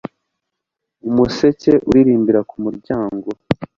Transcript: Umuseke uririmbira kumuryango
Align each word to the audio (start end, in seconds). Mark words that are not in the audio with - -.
Umuseke 1.07 1.73
uririmbira 1.89 2.39
kumuryango 2.49 3.29